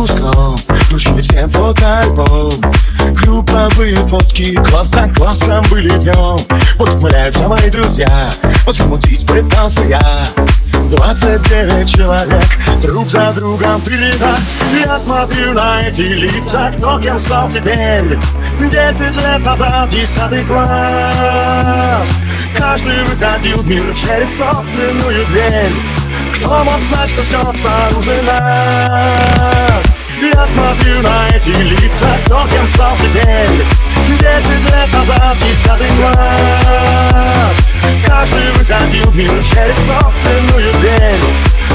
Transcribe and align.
выпускном 0.00 0.56
Включили 0.56 1.20
всем 1.20 1.50
фотоальбом. 1.50 2.52
Групповые 3.12 3.96
фотки 3.96 4.54
Класс 4.54 4.88
за 4.88 5.08
классом 5.14 5.64
были 5.70 5.90
днем 5.98 6.38
Вот 6.78 6.94
ухмыляются 6.94 7.48
мои 7.48 7.70
друзья. 7.70 8.30
Вот 8.64 8.76
замутить 8.76 9.26
пытался 9.26 9.82
я. 9.84 10.00
Двадцать 10.90 11.42
девять 11.48 11.90
человек 11.90 12.42
Друг 12.82 13.08
за 13.08 13.32
другом. 13.32 13.80
Три 13.82 13.96
ряда 13.96 14.36
Я 14.84 14.98
смотрю 14.98 15.52
на 15.52 15.82
эти 15.82 16.02
лица. 16.02 16.70
Кто 16.76 16.98
кем 16.98 17.18
стал 17.18 17.48
теперь? 17.48 18.18
Десять 18.60 19.16
лет 19.16 19.40
назад 19.40 19.90
десятый 19.90 20.44
класс. 20.44 22.10
Каждый 22.56 23.04
выходил 23.04 23.58
в 23.58 23.66
мир 23.66 23.94
через 23.94 24.36
собственную 24.36 25.26
дверь. 25.26 25.72
Кто 26.34 26.64
мог 26.64 26.80
знать, 26.82 27.08
что 27.08 27.22
ждет 27.22 27.56
снаружи 27.56 28.22
нас 28.22 29.89
Я 30.18 30.46
смотрю 30.46 31.02
на 31.02 31.28
эти 31.36 31.50
лица 31.50 32.08
Кто 32.24 32.46
кем 32.48 32.66
стал 32.66 32.96
теперь. 32.96 33.64
Десять 34.18 34.64
лет 34.64 34.92
назад 34.92 35.38
десятый 35.38 35.88
класс 35.96 37.68
Каждый 38.06 38.50
выходил 38.52 39.10
в 39.10 39.16
мир 39.16 39.30
через 39.44 39.76
собственную 39.76 40.72
дверь. 40.74 41.20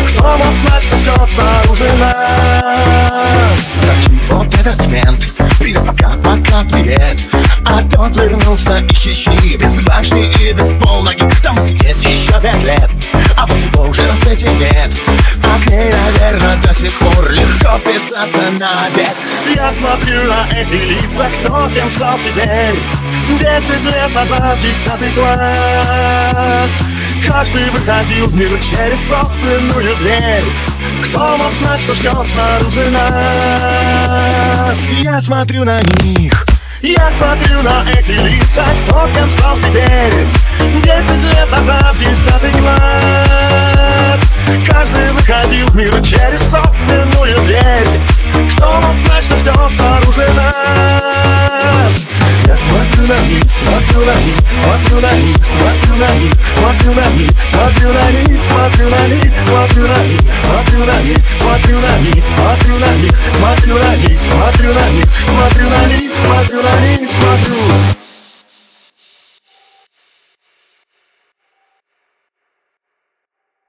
Кто 0.10 0.38
мог 0.38 0.56
знать, 0.58 0.84
что 0.84 0.98
ждет 0.98 1.30
снаружи 1.30 1.90
нас? 1.98 3.72
Торчит 3.82 4.28
вот 4.30 4.54
этот 4.54 4.88
мент 4.88 5.28
Привет, 5.60 5.86
пока, 5.86 6.10
пока, 6.18 6.64
привет. 6.64 7.22
А 7.66 7.82
тот 7.84 8.16
вернулся 8.18 8.78
из 8.78 8.98
Чечни 8.98 9.58
Без 9.58 9.80
башни 9.82 10.32
и 10.42 10.54
без 10.54 10.78
полноги. 10.78 11.24
Там 11.42 11.58
сидит 11.66 11.98
еще 12.04 12.40
пять 12.42 12.64
лет. 12.64 12.92
А 13.38 13.48
вот 13.48 13.62
его 13.62 13.84
уже 13.86 14.04
на 14.04 14.16
свете 14.16 14.48
нет. 14.54 14.92
А 15.44 15.60
к 15.62 15.70
ней, 15.70 15.92
наверное, 15.92 16.58
до 16.58 16.74
сих 16.74 16.94
пор 17.00 17.15
Легко 17.66 17.80
писаться 17.80 18.42
на 18.60 18.86
обед. 18.86 19.16
Я 19.56 19.72
смотрю 19.72 20.24
на 20.26 20.48
эти 20.56 20.76
лица 20.76 21.30
Кто 21.32 21.68
кем 21.74 21.90
стал 21.90 22.20
теперь. 22.20 22.80
Десять 23.40 23.84
лет 23.84 24.14
назад, 24.14 24.60
десятый 24.60 25.12
класс. 25.14 26.80
Каждый 27.28 27.68
выходил 27.72 28.28
в 28.28 28.36
мир 28.36 28.60
через 28.60 29.08
собственную 29.08 29.96
дверь. 29.98 30.46
Кто 31.06 31.38
мог 31.38 31.54
знать, 31.54 31.82
что 31.82 31.96
ждет 31.96 32.28
снаружи 32.28 32.88
нас? 32.92 34.80
Я 35.02 35.20
смотрю 35.20 35.64
на 35.64 35.80
них. 36.04 36.46
Я 36.82 37.10
смотрю 37.10 37.64
на 37.64 37.84
эти 37.98 38.12
лица, 38.12 38.64
кто 38.84 39.10
кем 39.12 39.28
стал 39.30 39.58
теперь 39.58 40.28
них, 53.36 53.66
на 54.06 54.20
них, 54.20 54.36
смотрю 54.64 55.02
на 55.02 55.12
них, 55.14 55.38
смотрю 55.44 55.96
на 55.96 56.14
них, 56.16 56.34
смотрю 56.56 56.94
на 56.94 57.10
них, 57.10 57.32
смотрю 57.48 57.94
на 57.94 58.12
них, 58.12 58.44
смотрю 58.44 58.90
на 58.90 59.08
них, 59.08 59.34
смотрю 59.44 59.88
на 59.88 59.98
них, 59.98 60.24
смотрю 60.44 60.86
на 60.86 60.86
них, 60.86 60.86
смотрю 60.86 60.86
на 60.86 61.02
них, 61.02 61.18
смотрю 61.36 61.80
на 61.80 62.00
них, 62.00 62.26
смотрю 62.26 62.80
на 62.80 62.96
них, 62.96 63.14
смотрю 63.34 63.78
на 63.78 63.96
них, 63.96 64.24
смотрю 64.24 64.74
на 64.74 64.90
них, 64.90 65.06
смотрю 65.30 65.70
на 65.70 65.86
них. 65.88 65.95